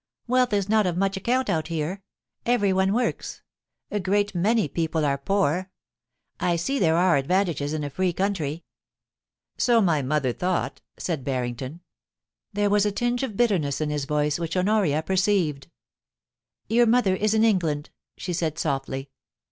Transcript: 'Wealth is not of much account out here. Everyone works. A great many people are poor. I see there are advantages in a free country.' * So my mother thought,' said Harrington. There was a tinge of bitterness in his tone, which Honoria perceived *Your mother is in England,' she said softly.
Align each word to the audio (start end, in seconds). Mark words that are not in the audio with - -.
'Wealth 0.25 0.51
is 0.51 0.67
not 0.67 0.87
of 0.87 0.97
much 0.97 1.15
account 1.15 1.47
out 1.47 1.67
here. 1.67 2.01
Everyone 2.43 2.91
works. 2.91 3.43
A 3.91 3.99
great 3.99 4.33
many 4.33 4.67
people 4.67 5.05
are 5.05 5.19
poor. 5.19 5.69
I 6.39 6.55
see 6.55 6.79
there 6.79 6.97
are 6.97 7.17
advantages 7.17 7.71
in 7.71 7.83
a 7.83 7.89
free 7.91 8.11
country.' 8.11 8.63
* 9.13 9.57
So 9.67 9.79
my 9.79 10.01
mother 10.01 10.33
thought,' 10.33 10.81
said 10.97 11.23
Harrington. 11.27 11.81
There 12.51 12.71
was 12.71 12.87
a 12.87 12.91
tinge 12.91 13.21
of 13.21 13.37
bitterness 13.37 13.79
in 13.79 13.91
his 13.91 14.07
tone, 14.07 14.31
which 14.39 14.57
Honoria 14.57 15.03
perceived 15.03 15.67
*Your 16.67 16.87
mother 16.87 17.15
is 17.15 17.35
in 17.35 17.43
England,' 17.43 17.91
she 18.17 18.33
said 18.33 18.57
softly. 18.57 19.11